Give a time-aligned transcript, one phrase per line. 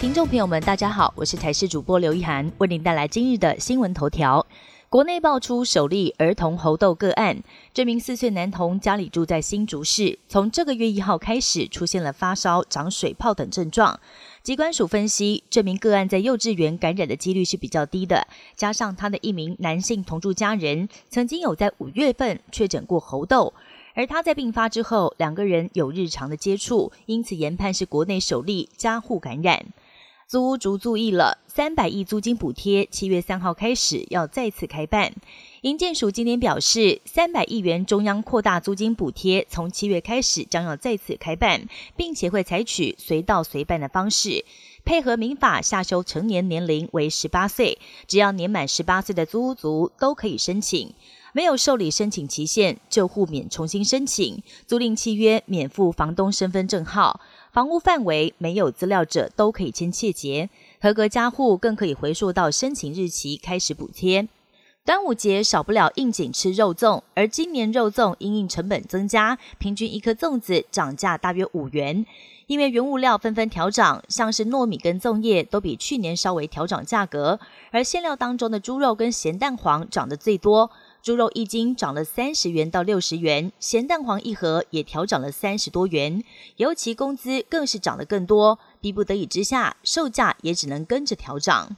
[0.00, 4.46] 听众朋友们，大家好，我是台视主播刘一涵，为您带来今日的新闻头条。
[4.88, 7.42] 国内爆出首例儿童猴痘个案，
[7.74, 13.98] 这名四岁男童家里住在新竹市，从这个月一号开始出现了发烧、长水泡等症状。
[14.44, 23.52] 机关署分析，这名个案在幼稚园感染的几率是比较低的，加上他的一名男性同住家人曾经有在五月份确诊过猴痘，
[23.94, 29.66] 而他在病发之后，两个人有日常的接触，因此研判是国内首例家户感染。
[30.28, 35.12] 租屋族注意了，三百亿租金补贴七月三号开始要再次开办。
[35.62, 44.44] 营建署今天表示，三百亿元中央扩大租金补贴从七月开始将要再次开办，并且会采取随到随办的方式，
[44.84, 50.92] 配合民法下修成年年龄为十八岁，只要年满十八岁的租屋族都可以申请，
[51.32, 57.20] 没有受理申请期限，就户免重新申请，租赁契约免付房东身份证号。
[57.50, 60.48] 房屋范围没有资料者都可以签切结，
[60.80, 64.28] 合格家户更可以回溯到申请日期开始补贴。
[64.84, 72.06] 端午节少不了应景吃肉粽，而今年肉粽因应成本增加，平均一颗粽子涨价大约五元，
[72.46, 77.38] 因为原物料纷纷调涨，像是糯米跟粽叶都比去年稍微调涨价格，
[77.70, 80.70] 而馅料当中的猪肉跟咸蛋黄涨得最多。
[81.02, 86.22] 猪肉一斤涨了三十元到六十元，咸蛋黄一盒也调涨了三十多元，
[86.56, 91.76] 尤其工资更是涨得更多，逼不得已之下，售价也只能跟着调涨。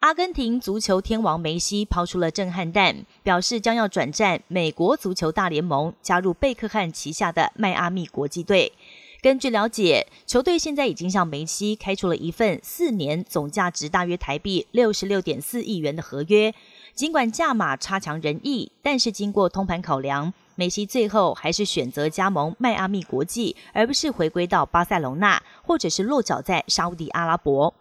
[0.00, 8.72] 阿根廷足球天王梅西抛出了震撼弹，表示将要转战美国足球大联盟，加入贝克汉旗下的迈阿密国际队。
[9.20, 16.52] 根据了解，球队现在已经向梅西开出了一份四年总价值大约台币六十六点四亿元的合约。
[16.92, 27.74] 尽管价码差强人意，但是经过通盘考量，梅西最后还是选择加盟迈阿密国际，而不是回归到巴塞隆纳，或者是落脚在沙地阿拉伯。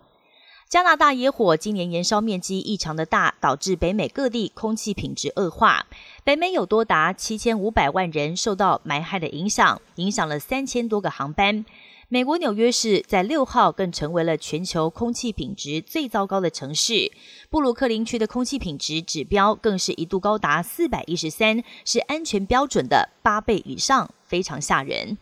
[0.72, 5.86] 加拿大野火今年燃烧面积异常的大，导致北美各地空气品质恶化。
[6.24, 11.66] 北美有多达七千五百万人受到霾害的影响，影响了三千多个航班。
[12.08, 17.12] 美国纽约市在六号更成为了全球空气品质最糟糕的城市。
[17.50, 25.18] 布鲁克林区的空气品质指标更是一度高达四百一十三，是安全标准的八倍以上，非常吓人。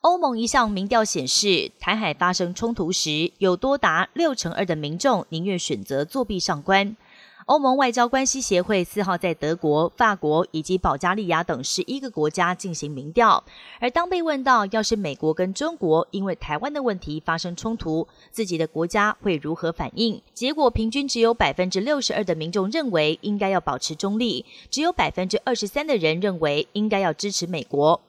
[0.00, 6.96] 欧盟一项民调显示，台海发生冲突时，有多达六成二的民众宁愿选择作弊上官。
[7.44, 13.44] 欧盟外交关系协会四号在德国、法国以及保加利亚等十一个国家进行民调，
[13.78, 20.22] 而当被问到要是美国跟中国因为台湾的问题发生冲突，自己的国家会如何反应？
[20.32, 28.00] 结果平均只有百分之六十二的民众认为应该要保持中立，只有百分之二十三的人认为应该要支持美国。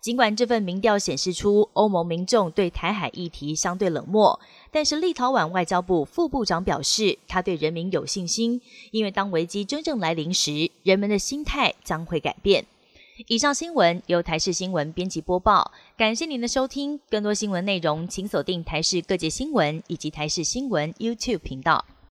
[0.00, 4.40] 尽管这份民调显示出欧盟民众对台海议题相对冷漠，
[4.70, 8.62] 但是立陶宛外交部副部长表示，他对人民有信心，
[8.92, 12.64] 因为当危机真正来临时，人们的心态将会改变。
[13.26, 16.98] 以上新闻由台视新闻编辑播报，感谢您的收听。
[17.10, 21.84] 更多新闻内容，请锁定台视各界新闻以及台视新闻 YouTube 频道。